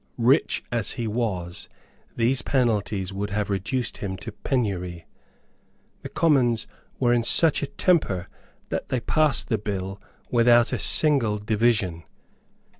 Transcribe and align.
Rich 0.17 0.63
as 0.71 0.93
he 0.93 1.05
was, 1.05 1.69
these 2.15 2.41
penalties 2.41 3.13
would 3.13 3.29
have 3.29 3.51
reduced 3.51 3.97
him 3.97 4.17
to 4.17 4.31
penury. 4.31 5.05
The 6.01 6.09
Commons 6.09 6.65
were 6.99 7.13
in 7.13 7.23
such 7.23 7.61
a 7.61 7.67
temper 7.67 8.27
that 8.69 8.87
they 8.87 8.99
passed 8.99 9.49
the 9.49 9.59
bill 9.59 10.01
without 10.31 10.73
a 10.73 10.79
single 10.79 11.37
division. 11.37 12.01